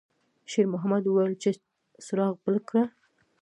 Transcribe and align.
شېرمحمد 0.51 1.03
وویل 1.05 1.33
چې 1.43 1.49
څراغ 2.05 2.33
بل 2.45 2.57
کړه. 2.67 2.83